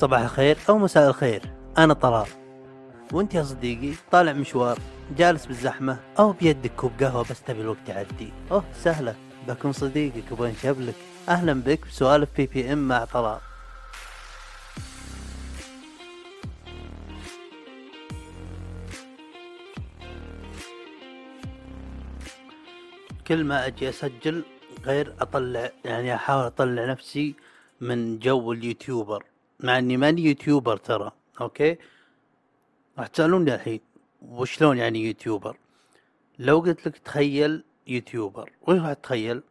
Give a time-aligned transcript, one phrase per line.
[0.00, 1.42] صباح الخير أو مساء الخير.
[1.78, 2.26] أنا طلال.
[3.12, 4.78] وأنت يا صديقي طالع مشوار
[5.16, 8.32] جالس بالزحمة أو بيدك كوب قهوة بس تبي الوقت يعدي.
[8.50, 9.14] أوه سهلة.
[9.48, 10.94] بكون صديقك وبنشب لك
[11.28, 13.38] أهلا بك بسوالف BBM مع طلال.
[23.26, 24.44] كل ما أجي أسجل
[24.84, 27.34] غير أطلع يعني أحاول أطلع نفسي
[27.80, 29.24] من جو اليوتيوبر.
[29.62, 31.78] مع إني ماني يوتيوبر ترى أوكي؟
[32.98, 33.80] راح تسألوني الحين
[34.22, 35.56] وشلون يعني يوتيوبر؟
[36.38, 39.42] لو قلت لك تخيل يوتيوبر وين راح تتخيل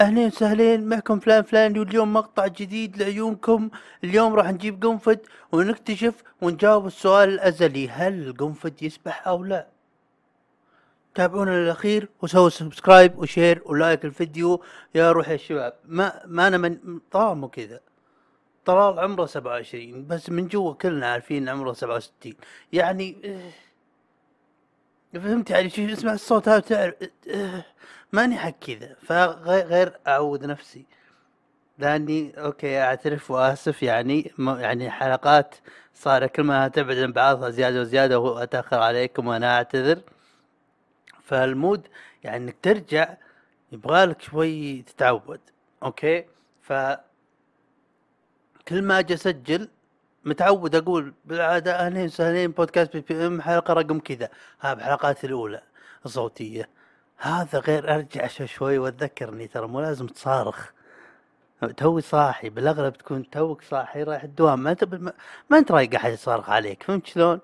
[0.00, 3.70] أهلين وسهلين معكم فلان فلان واليوم مقطع جديد لعيونكم
[4.04, 5.16] اليوم راح نجيب قنفذ
[5.52, 9.66] ونكتشف ونجاوب السؤال الأزلي هل القنفذ يسبح أو لا؟
[11.14, 14.62] تابعونا للأخير وسووا subscribe و share و like الفيديو.
[14.94, 16.78] يا روح يا شباب ما ما أنا من
[17.14, 17.80] مو كذا.
[18.64, 22.36] طلال عمره سبعة وعشرين بس من جوا كلنا عارفين عمره سبعة وستين.
[22.72, 26.94] يعني آه، فهمت يعني شو اسمع الصوت هذا تعرف
[27.30, 27.64] آه،
[28.12, 28.96] ماني حق كذا.
[29.02, 30.84] فغير أعود نفسي.
[31.78, 35.54] لأني أوكي أعترف وأسف يعني يعني حلقات
[35.94, 40.00] صار كل ما تبعد عن بعضها زيادة وزيادة واتاخر عليكم وأنا أعتذر.
[41.22, 41.88] فال mood
[42.24, 43.16] يعني إنك ترجع
[43.72, 45.40] يبغالك شوي تتعود.
[45.82, 46.24] أوكي؟
[46.62, 46.72] ف
[48.68, 49.68] كل ما أجي أسجل
[50.24, 54.28] متعود أقول بالعادة أهلين وسهلين بودكاست BBM حلقة رقم كذا.
[54.60, 55.62] ها بحلقات الأولى
[56.06, 56.68] الصوتية.
[57.18, 60.70] هذا غير أرجع شوي واتذكر اني ترى مو لازم تصارخ.
[61.76, 64.58] توي صاحي بالأغلب تكون توك صاحي رايح الدوام.
[64.58, 64.84] ما أنت
[65.50, 67.40] ما أنت رايق أحد يصارخ عليك فهمت شلون؟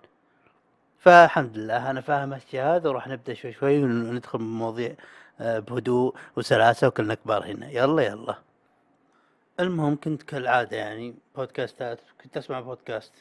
[0.99, 4.95] فالحمد لله أنا فاهم الشيء هذا وراح نبدأ شوي شوي وندخل بمواضيع
[5.41, 7.71] آه، بهدوء وسلاسة وكلنا كبار هنا.
[7.71, 8.50] يلا يلا.
[9.61, 13.13] المهم كنت كالعادة يعني بودكاستات كنت أسمع بودكاست.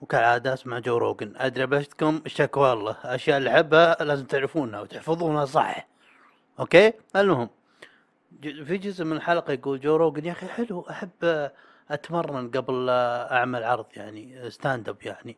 [0.00, 5.88] وكالعادة أسمع جو روجن أدري بشتكم شكوى الله أشياء اللي أحبها لازم تعرفونها وتحفظونها صح.
[6.60, 7.48] أوكي؟ المهم
[8.42, 11.50] في جزء من الحلقة يقول جو روجن يا أخي حلو أحب
[11.90, 12.88] أتمرن قبل
[13.30, 15.36] أعمل عرض يعني stand up يعني.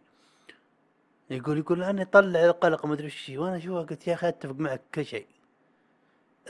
[1.30, 4.80] يقول يقول أنا اطلع القلق ما أدري إيش وأنا شو قلت يا أخي أتفق معك
[4.94, 5.26] كل شيء.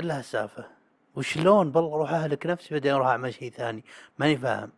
[0.00, 0.80] الا هالسالفه
[1.16, 3.84] وشلون بالله أروح أهلك نفسي بعدين أروح أعمل شيء ثاني؟
[4.19, 4.71] ماني فاهم.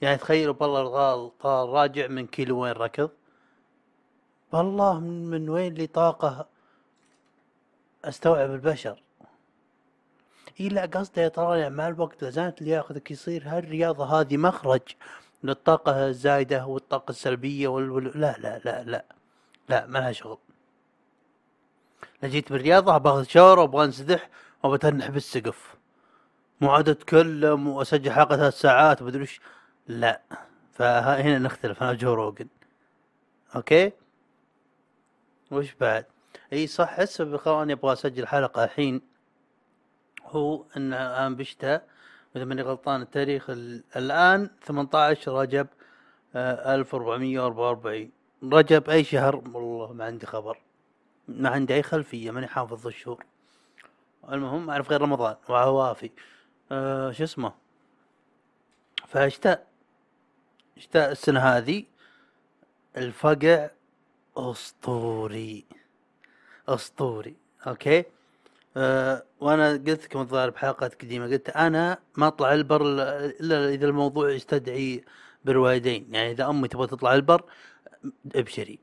[0.00, 3.10] يعني تخيلوا بالله الغالي طلال راجع من كيلو وين ركض؟
[4.52, 6.46] بالله من, وين لي طاقة
[8.04, 9.02] أستوعب البشر؟
[10.60, 14.82] إي لا قصدي يا ترى مع الوقت لازالت لياقتك يصير هالرياضة هذه مخرج
[15.44, 18.20] للطاقة الزايدة والطاقة السلبية وال...
[18.20, 19.04] لا لا لا لا
[19.68, 20.38] لا ما لها شغل.
[22.22, 24.28] لو جيت بالرياضة باخذ shower وابغى انسدح
[24.64, 25.76] وبتنح بالسقف
[26.60, 29.40] مو عاد اتكلم وأسجل حلقة ثلاث ساعات ومدري وش
[29.88, 30.20] لا
[30.72, 32.48] فهنا نختلف أنا وجو روجن
[33.56, 33.92] أوكي؟
[35.50, 36.06] وش بعد؟
[36.52, 39.00] إي صح هسه اني أبغى أسجل حلقة الحين.
[40.26, 41.88] هو إن الان بشتاء
[42.36, 43.50] إذا ماني غلطان التاريخ
[43.96, 45.66] الآن 18 رجب
[46.36, 48.10] 1444
[48.42, 50.58] آه، رجب أي شهر؟ والله ما عندي خبر.
[51.28, 53.24] ما عندي أي خلفية ماني حافظ الشهور.
[54.32, 56.10] المهم أعرف غير رمضان وعوافي
[56.72, 57.52] أه شو اسمه؟
[59.08, 59.66] فاشتاء
[60.76, 61.84] اشتاء السنة هذه
[62.96, 63.70] الفقع
[64.36, 65.64] أسطوري.
[66.68, 67.36] أسطوري
[67.66, 68.04] أوكي؟
[68.76, 74.30] أه وأنا قلت لكم الظاهر بحلقات قديمة قلت أنا ما أطلع البر الا إذا الموضوع
[74.30, 75.04] يستدعي
[75.44, 76.14] بالوالدين.
[76.14, 77.42] يعني إذا أمي تبغى تطلع البر
[78.34, 78.78] أبشري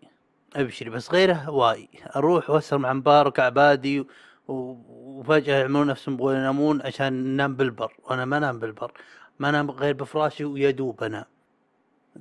[0.56, 0.90] أبشري.
[0.90, 1.90] بس غيره واي.
[2.16, 4.06] أروح وأسهر مع مبارك عبادي
[4.52, 7.94] وفجأة يعملون نفسهم يبغون ينامون عشان ننام بالبر.
[8.04, 8.92] وأنا ما انام بالبر.
[9.40, 11.26] ما انام غير بفراشي ويدوب انام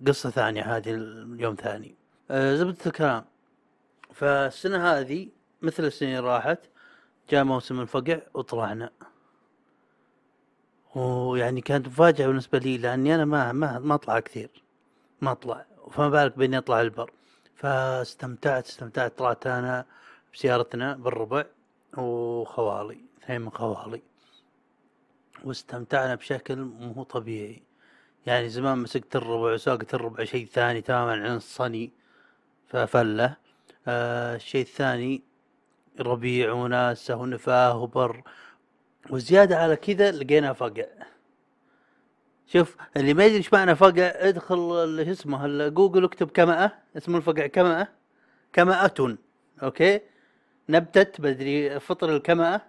[0.06, 1.94] قصة ثانية هذه اليوم ثاني.
[2.30, 3.24] أه زبدة الكلام.
[4.12, 5.28] فالسنة هذه
[5.62, 6.58] مثل السنين راحت
[7.30, 8.90] جاء موسم الفقع وطلعنا.
[10.94, 14.62] ويعني كانت مفاجأة بالنسبة لي لأني أنا ما ما ما أطلع كثير.
[15.20, 15.66] ما أطلع.
[15.90, 17.10] فما بالك بإني أطلع البر.
[17.54, 19.18] فاستمتعت استمتعت.
[19.18, 19.86] طلعت أنا
[20.34, 21.44] بسيارتنا بالربع.
[21.96, 24.02] وخوالي اثنين من خوالي.
[25.44, 27.62] واستمتعنا بشكل مو طبيعي.
[28.26, 31.92] يعني زمان مسكت الربع وساقت الربع شيء ثاني تماما عن الصني
[32.68, 33.36] ففله.
[33.88, 35.22] آه الشيء الثاني
[36.00, 38.22] ربيع وناسة ونفاه وبر.
[39.10, 40.86] وزيادة على كذا لقينا فقع.
[42.46, 44.56] شوف اللي ما يدري إيش معنى فقع ادخل
[45.06, 47.88] شو اسمه جوجل اكتب كمأة اسم الفقع كمأة.
[48.52, 49.16] كمأة.
[49.62, 50.00] أوكي؟
[50.70, 52.60] نبتة بدري فطر الكمأة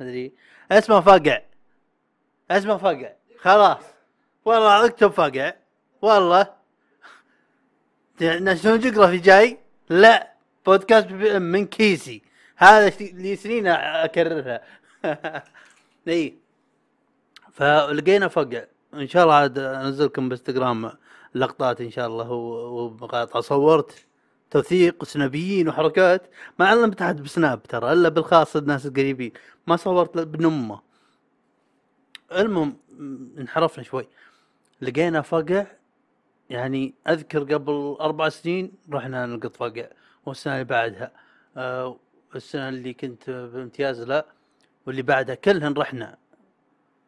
[0.00, 0.32] مدري
[0.72, 1.42] أسمه فقع
[2.50, 3.82] أسمه فقع خلاص.
[4.44, 5.52] والله اكتب فقع
[6.02, 6.46] والله.
[8.20, 9.58] ناشونال جيوغرافي جاي؟
[9.88, 10.32] لا.
[10.66, 11.06] بودكاست
[11.52, 12.22] من كيسي.
[12.56, 14.62] هذا لي سنين أكررها.
[16.08, 16.34] إي.
[17.52, 18.64] فلقينا فقع
[18.94, 20.92] إن شاء الله عاد أنزلكم بانستغرام
[21.34, 23.40] لقطات إن شاء الله ومقاطع.
[23.40, 24.05] صورت.
[24.50, 26.22] توثيق سنابيين وحركات
[26.58, 29.32] ما علمت احد بسناب ترى إلا بالخاص الناس القريبين.
[29.66, 30.80] ما صورت بن أمه.
[32.32, 32.76] المهم
[33.38, 34.08] انحرفنا شوي.
[34.80, 35.66] لقينا فقع
[36.50, 39.86] يعني أذكر قبل أربع سنين رحنا نلقط فقع
[40.26, 41.10] والسنة اللي بعدها.
[41.56, 41.96] آه
[42.36, 44.26] السنة اللي كنت بامتياز لا
[44.86, 46.16] واللي بعدها كلهن رحنا.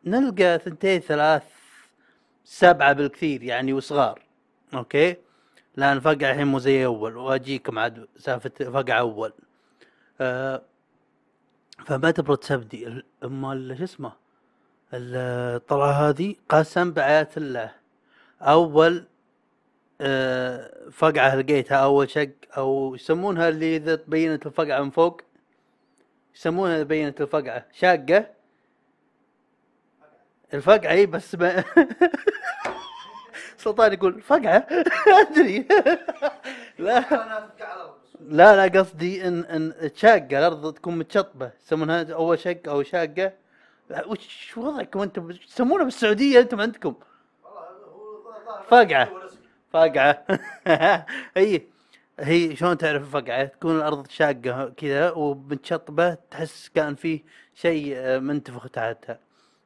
[0.05, 1.43] نلقى ثنتين ثلاث
[2.44, 4.23] سبعة بالكثير يعني وصغار.
[4.75, 5.17] أوكي؟
[5.78, 9.32] لأن فقع الحين مو زي أول واجيكم عاد سالفة فقع أول.
[10.20, 10.62] آه
[11.86, 14.12] فما تبغى تسبدي ال- اما شو اسمه؟
[14.94, 15.16] ال-
[15.56, 17.70] الطلعه هذه قسم بآيات الله.
[18.42, 19.04] أول
[20.00, 25.20] آه، فقعة لقيتها أول شق أو يسمونها اللي إذا تبينت الفقعة من فوق؟
[26.34, 27.66] يسمونها إذا بينت الفقعة.
[27.72, 28.26] شاقة؟
[30.54, 31.36] الفقعة إي بس
[33.58, 34.66] سلطان يقول فقعة؟
[35.20, 35.69] أدري.
[36.78, 37.05] لا.
[38.20, 41.50] لا لا قصدي إن إن شاقة الأرض تكون متشطبة.
[41.66, 43.32] يسمونها أول شق أو شاقة.
[44.06, 46.94] وش وضعكم أنتم؟ تسمونها بالسعودية أنتم عندكم.
[48.69, 49.08] فقعة.
[49.72, 50.25] فقعة.
[51.37, 51.62] هي
[52.20, 57.20] هي شلون تعرف الفقعه تكون الأرض شاقة كذا ومتشطبة تحس كان فيه
[57.54, 59.19] شيء آه، منتفخ تحتها.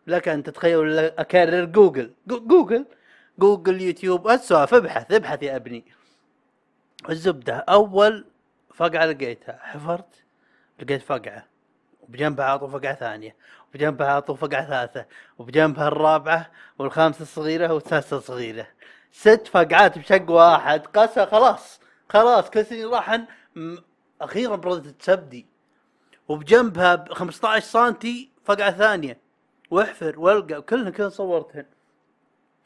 [0.06, 2.10] لك ان تتخيل أكرر جوجل.
[2.26, 2.84] جو- جوجل؟
[3.38, 5.84] جوجل يوتيوب السوالف ابحث ابحث يا أبني.
[7.10, 7.54] الزبدة.
[7.56, 8.24] أول
[8.74, 9.58] فقعة لقيتها.
[9.62, 10.22] حفرت
[10.80, 11.46] لقيت فقعة.
[12.00, 13.36] وبجنبها عطوا فقعة ثانية.
[13.70, 15.06] وبجنبها عطوا فقعة ثالثة.
[15.38, 18.66] وبجنبها الرابعة والخامسة الصغيرة والسادسة الصغيرة.
[19.12, 20.86] ست فقعات بشق واحد.
[20.86, 21.80] قسى خلاص.
[22.08, 23.26] خلاص كل سنين راحن.
[24.20, 25.46] أخيرا بردت تسبدي
[26.28, 29.18] وبجنبها ب 15 سنتي فقعة ثانية.
[29.70, 30.58] واحفر والقى.
[30.58, 31.66] وكلهن كلهن صورتهن.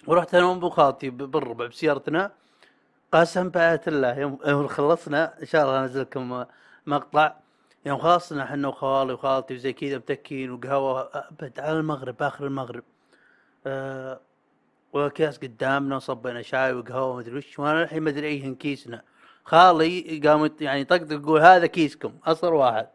[0.07, 2.33] ورحت أنا وابو خالتي بالربع بسيارتنا
[3.13, 6.45] قسم بآيات الله يوم خلصنا إن شاء الله انزل لكم
[6.87, 7.35] مقطع.
[7.87, 12.83] يوم خلصنا إحنا وخوالي وخالتي وزي كذا متكين وقهوة أبد على المغرب آخر المغرب.
[13.67, 14.21] آه
[14.93, 19.03] وأكياس قدامنا وصبينا شاي وقهوة مدري وش وأنا الحين ما ادري ايهن كيسنا.
[19.45, 22.89] خالي قام يعني طقطق يقول هذا كيسكم أصغر واحد.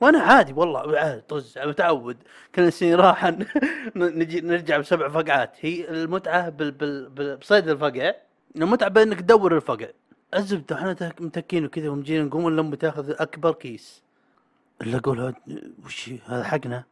[0.00, 2.16] وأنا عادي والله عادي طز متعود.
[2.54, 3.24] كل سنين راح
[3.96, 5.56] نجي نرجع بسبع فقعات.
[5.60, 8.12] هي المتعة بال بال بصيد الفقع.
[8.56, 9.86] المتعة بأنك تدور الفقع.
[10.34, 14.02] الزبدة إحنا تك- متكين وكذا ومجينا نقوم امي تاخذ أكبر كيس.
[14.82, 15.34] إلا أقول
[15.84, 16.84] وش؟ هذا حقنا.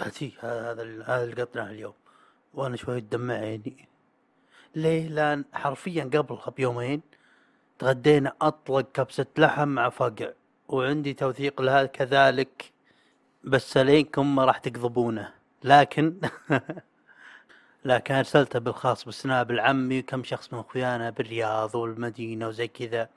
[0.00, 1.94] قالت هي هذا هذا ال- هذا اللي قطناه اليوم.
[2.54, 3.88] وأنا شوي دمع عيني.
[4.74, 7.02] ليه؟ لأن حرفيا قبلها بيومين
[7.78, 10.30] تغدينا أطلق كبسة لحم مع فقع.
[10.72, 12.72] وعندي توثيق لها كذلك
[13.44, 15.32] بس عليكم ما راح تكذبونه
[15.64, 16.14] لكن
[17.84, 23.08] لكن ارسلته بالخاص بالسناب لعمي وكم شخص من أخويانا بالرياض والمدينة وزي كذا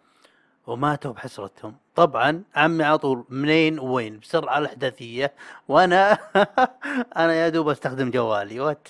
[0.68, 1.76] وماتوا بحسرتهم.
[1.96, 5.34] طبعا عمي على طول منين وين بسرعة الأحداثية.
[5.68, 6.18] وأنا
[7.18, 8.60] أنا يا دوب أستخدم جوالي.
[8.60, 8.88] وات؟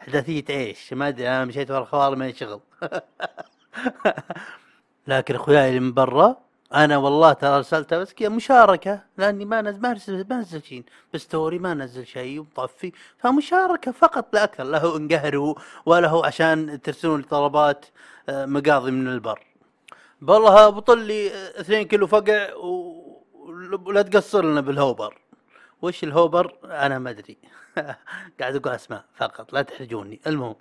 [0.00, 2.60] أحداثية إيش؟ ما أدري أنا مشيت ورا الخوال ما شغل.
[5.06, 6.36] لكن أخوياي اللي من برا
[6.74, 10.84] أنا والله ترى ارسلتها بس كذا مشاركة لأني ما نزل ما نزل ما نزل شيء
[11.14, 12.92] بستوري ما نزل شيء ومطفي.
[13.18, 15.54] فمشاركة فقط لا أكثر لا هو انقهروا
[15.86, 17.86] ولا هو عشان ترسلون طلبات
[18.28, 19.46] آه، مقاضي من البر.
[20.22, 22.54] والله بطل لي آه، اثنين كيلو فقع
[23.86, 25.18] ولا تقصر لنا بالهوبر.
[25.82, 27.36] وش الهوبر؟ أنا ما أدري.
[28.40, 30.20] قاعد أقول أسماء فقط لا تحرجوني.
[30.26, 30.56] المهم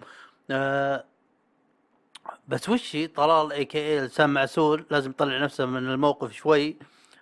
[0.52, 1.04] آه
[2.50, 6.78] بس وشي طلال اي كي لسان معسول؟ لازم يطلع نفسه من الموقف شوي.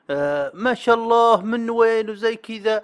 [0.09, 2.83] آه ما شاء الله من وين وزي كذا.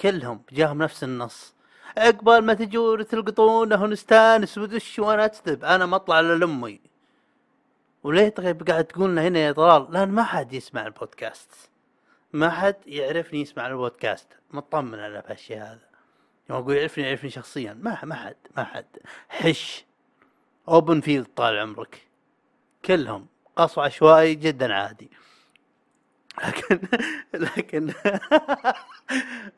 [0.00, 1.54] كلهم جاهم نفس النص.
[1.96, 6.80] عقبال ما تجون تلقطونه ونستانس ودش وأنا أكذب أنا ما أطلع إلا لأمي.
[8.02, 11.50] وليه طيب قاعد تقولنا هنا يا طلال؟ لأن ما حد يسمع البودكاست.
[12.32, 14.28] ما حد يعرفني يسمع البودكاست.
[14.50, 15.88] مطمن أنا بهالشيء هذا.
[16.50, 17.78] يوم أقول يعرفني يعرفني شخصيا.
[17.82, 18.86] ما ما حد ما حد.
[19.28, 19.84] حش.
[20.68, 22.02] open field طال عمرك.
[22.84, 23.26] كلهم
[23.56, 25.10] قصو عشوائي جدا عادي.
[26.44, 26.78] لكن
[27.34, 27.92] لكن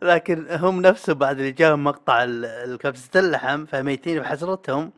[0.02, 4.92] لكن هم نفسهم بعد اللي جاهم مقطع ال- الكبسة اللحم فميتين بحسرتهم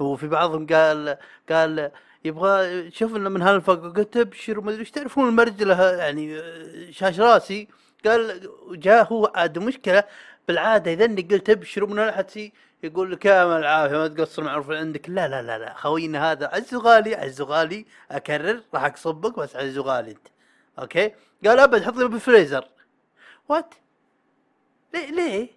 [0.00, 1.16] وفي بعضهم قال
[1.50, 1.90] قال
[2.24, 6.42] يبغى شوف لنا من هالفق قلت ابشر وما أدري إيش تعرفون المرجلة؟ يعني
[6.92, 7.68] شاش راسي.
[8.06, 10.04] قال جاء هو عاد مشكلة
[10.50, 12.52] بالعادة إذا اني قلت أبشر من هالحتي
[12.82, 15.10] يقول لك يا العافية ما تقصر معروف عندك.
[15.10, 15.74] لا لا لا لا.
[15.74, 20.28] خوينا هذا عز وغالي عز وغالي أكرر راح أقصبك بس عز وغالي أنت.
[20.78, 21.14] okay؟
[21.46, 22.68] قال أبد حط لي بالفريزر.
[23.48, 23.74] what
[24.94, 25.48] ليه ليه؟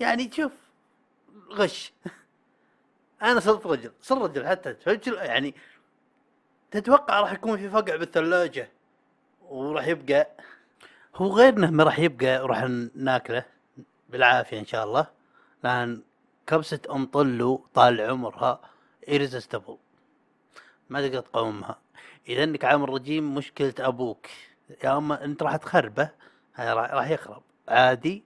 [0.00, 0.52] يعني شوف
[1.52, 1.92] غش.
[3.22, 5.54] أنا صرت رجل صرت رجل حتى رجل يعني
[6.70, 8.68] تتوقع راح يكون في فقع بالثلاجة
[9.42, 10.30] وراح يبقى.
[11.14, 12.62] هو غير إنه ما راح يبقى وراح
[12.94, 13.57] ناكله.
[14.08, 15.06] بالعافية إن شاء الله.
[15.64, 16.02] لأن
[16.46, 18.60] كبسة أم طلو طال عمرها
[19.10, 19.76] irresistible.
[20.90, 21.78] ما تقدر تقاومها.
[22.28, 24.26] إذا إنك عامل رجيم مشكلة أبوك.
[24.84, 26.10] يا أما أنت راح تخربه
[26.58, 27.42] راح يخرب.
[27.68, 28.24] عادي.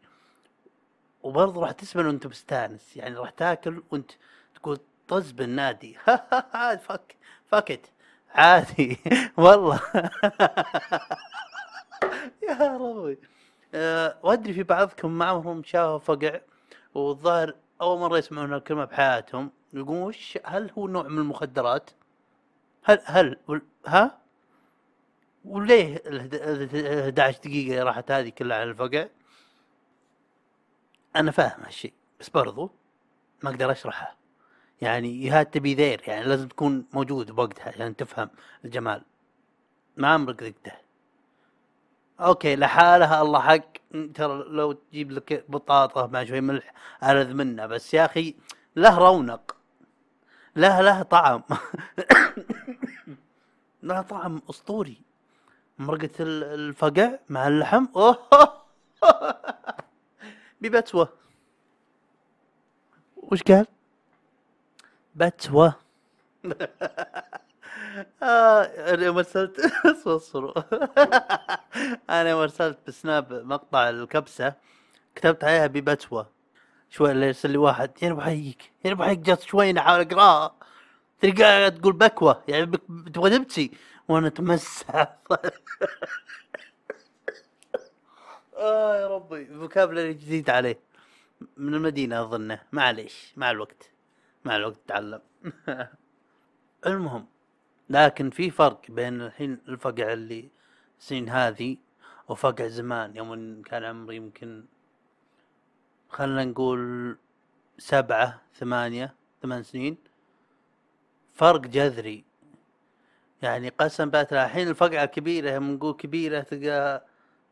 [1.22, 2.96] وبرضه راح تسمن وأنت مستانس.
[2.96, 4.10] يعني راح تاكل وأنت
[4.54, 5.98] تقول طز بالنادي.
[6.86, 7.90] فك فكت
[8.34, 8.98] عادي.
[9.36, 9.80] والله.
[12.48, 13.18] يا ربي.
[13.75, 16.41] أه وأدري في بعضكم معهم شافوا فقع
[16.95, 21.91] والظاهر أول مرة يسمعون الكلمة بحياتهم يقولون وش هل هو نوع من المخدرات؟
[22.85, 23.37] هل هل
[23.87, 24.19] ها؟
[25.45, 29.07] وليه ال 11 دقيقة راحت هذه كلها على الفقع؟
[31.17, 32.71] أنا فاهم هالشيء بس برضو
[33.43, 34.17] ما أقدر أشرحه
[34.81, 38.31] يعني هاد تبي ذير يعني لازم تكون موجود بوقتها عشان تفهم
[38.64, 39.02] الجمال
[39.97, 40.73] ما عمرك ذقته
[42.21, 43.61] أوكي لحالها الله حق.
[44.14, 46.73] ترى لو تجيب لك بطاطا مع شوي ملح
[47.04, 48.35] ألذ منه بس يا أخي
[48.76, 49.57] له رونق.
[50.57, 51.42] له له طعم.
[53.83, 54.97] له طعم أسطوري.
[55.78, 57.87] مرقة ال- الفقع مع اللحم.
[57.97, 58.19] أوه.
[60.61, 61.09] ببتوة
[63.16, 63.66] وش قال؟
[65.14, 65.75] بتوة
[68.23, 69.61] آه أنا يوم ارسلت
[70.07, 70.52] اصبروا
[72.11, 74.55] أنا ارسلت بسناب مقطع الكبسة
[75.14, 76.31] كتبت عليها ببتوة
[76.91, 80.55] شوي اللي يرسل لي واحد يا ابو حيك يا ابو حيك جات شوي احاول أقرأها.
[81.21, 82.67] تلقاها تقول بكوة يعني
[83.14, 83.71] تبغى تبكي
[84.09, 85.17] وأنا أتمسح.
[88.57, 90.79] آه يا ربي فوكابلري جديد عليه.
[91.57, 92.61] من المدينة أظنه.
[92.73, 93.91] معليش مع الوقت.
[94.45, 95.21] مع الوقت تعلم.
[96.87, 97.26] المهم
[97.91, 100.50] لكن في فرق بين الحين الفقع اللي
[101.02, 101.76] السنين هذه
[102.28, 103.16] وفقع زمان.
[103.16, 104.64] يوم كان عمري يمكن
[106.09, 107.16] خلنا نقول
[107.78, 109.97] سبعة ثمانية ثمان سنين
[111.35, 112.25] فرق جذري.
[113.42, 117.04] يعني قسم بات الحين الفقعة كبيرة نقول كبيرة تلقى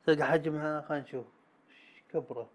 [0.06, 1.26] تلقى حجمها خلينا نشوف.
[2.12, 2.50] كبرة؟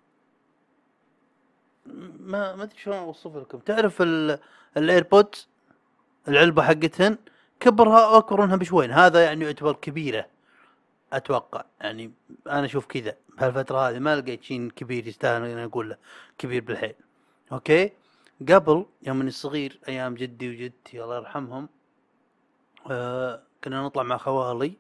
[2.20, 3.60] ما ما أدري شلون أوصف لكم.
[3.60, 4.40] تعرف ال-
[4.78, 5.48] ال AirPods
[6.28, 7.18] العلبة حقتهن
[7.60, 10.35] كبرها أكبر منها بشوين هذا يعني يعتبر كبيرة.
[11.14, 12.14] أتوقع يعني
[12.48, 13.18] أنا أشوف كذا.
[13.38, 15.98] بهالفترة هذه ما لقيت شيء كبير يستاهل إني أقول له
[16.38, 16.96] كبير بالحيل.
[17.52, 17.92] okay؟
[18.50, 21.70] قبل يوم اني صغير أيام جدي وجدتي الله يرحمهم
[22.92, 24.78] آه كنا نطلع مع خوالي.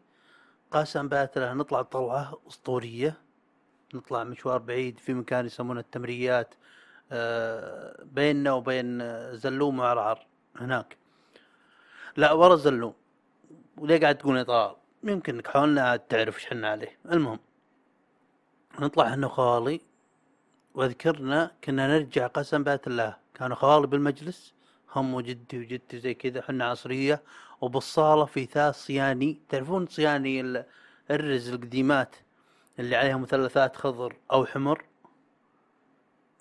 [0.72, 3.18] قسم بالله نطلع طلعة أسطورية.
[3.94, 6.56] نطلع مشوار بعيد في مكان يسمونه التمريات
[7.12, 9.00] آه بيننا وبين
[9.36, 10.98] زلوم وعرعر هناك.
[12.18, 12.94] لا ورا زلوم
[13.78, 14.76] وليه قاعد تقول طلال
[15.12, 16.98] يمكن إنك حولنا عاد تعرف إيش حنا عليه.
[17.12, 17.40] المهم
[18.80, 19.82] نطلع إحنا وخوالي
[20.74, 23.18] وأذكرنا كنا نرجع قسم بات الله.
[23.34, 24.54] كانوا خوالي بالمجلس
[24.96, 27.22] هم وجدي وجدتي زي كذا حنا عصرية
[27.62, 29.42] وبالصالة في ثاث صياني.
[29.50, 30.66] تعرفون صياني ال-
[31.12, 32.16] الرز القديمات
[32.80, 34.86] اللي عليها مثلثات خضر أو حمر؟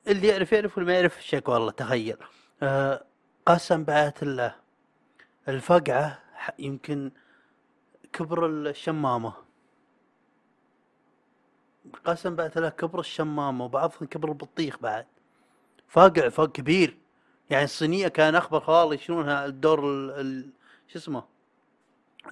[0.09, 2.17] اللي يعرف يعرف واللي ما يعرف شك والله تخيل.
[2.63, 3.05] آه
[3.47, 4.55] قسم بآيات الله.
[5.49, 6.19] الفقعة
[6.59, 7.11] يمكن
[8.15, 9.33] كبر الشمامة.
[12.05, 15.07] قسم بآيات الله كبر الشمامة وبعضهم كبر البطيخ بعد.
[15.89, 16.97] فاقع فاق كبير.
[17.51, 20.11] يعني الصينية كان أخبر خوالي يشيلونها الدور ال...
[20.11, 20.51] ال...
[20.89, 21.25] شو اسمه؟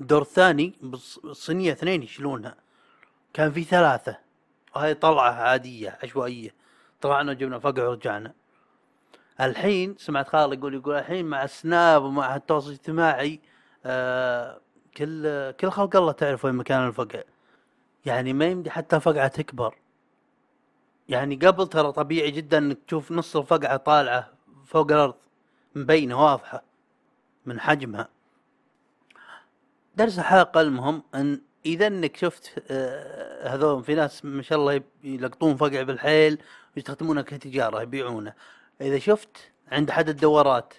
[0.01, 0.75] الدور الثاني
[1.25, 2.55] الصينية اثنين يشيلونها
[3.33, 4.19] كان في ثلاثة.
[4.77, 6.55] وهي طلعة عادية عشوائية.
[7.01, 8.33] طلعنا وجبنا فقع ورجعنا.
[9.41, 13.41] الحين سمعت خالي يقول يقول الحين مع السناب ومع التواصل الاجتماعي
[13.85, 14.61] آه
[14.97, 17.23] كل كل خلق الله تعرف وين مكان الفقع.
[18.07, 19.75] يعني ما يمدي حتى الفقعة تكبر.
[21.09, 24.33] يعني قبل ترى طبيعي جدا إنك تشوف نص الفقعة طالعة
[24.67, 25.15] فوق الأرض
[25.75, 26.63] مبينة واضحة
[27.47, 28.09] من حجمها.
[29.97, 35.57] درس الحلقة المهم إن إذا إنك شفت آه، هذول في ناس ما شاء الله يلقطون
[35.57, 36.43] فقع بالحيل
[36.77, 38.33] ويستخدمونه كتجارة يبيعونه.
[38.81, 40.75] إذا شفت عند احد الدورات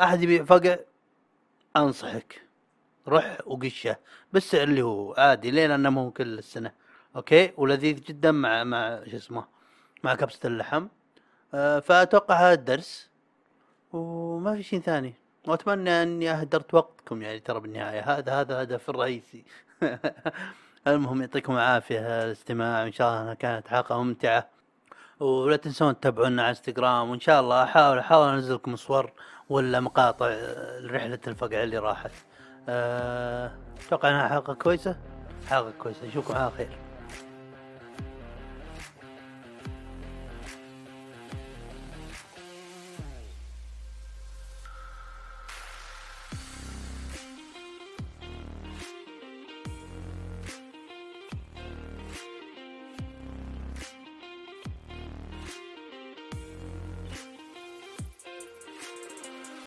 [0.00, 0.76] أحد يبيع فقع؟
[1.76, 2.45] أنصحك.
[3.08, 3.96] روح وقشة.
[4.32, 6.72] بالسعر اللي هو عادي لين أنه مو كل السنة.
[7.16, 9.44] أوكي؟ ولذيذ جدا مع مع شو اسمه
[10.04, 10.86] مع كبسة اللحم.
[11.54, 13.10] آه، فأتوقع هذا الدرس.
[13.92, 15.14] وما في شيء ثاني.
[15.46, 18.00] وأتمنى أني أهدرت وقتكم يعني ترى بالنهاية.
[18.00, 19.44] هذا هذا الهدف الرئيسي
[20.86, 22.82] المهم يعطيكم العافية الاستماع.
[22.86, 24.48] إن شاء الله كانت حلقة ممتعة.
[25.20, 27.10] ولا تنسون تتابعونا على إنستغرام.
[27.10, 29.12] وإن شاء الله أحاول أحاول انزل لكم صور
[29.48, 30.26] ولا مقاطع
[30.84, 32.10] رحله الفقع اللي راحت.
[32.68, 34.96] أتوقع إنها حلقة كويسة.
[35.48, 36.06] حلقة كويسة.
[36.06, 36.68] نشوفكم على خير.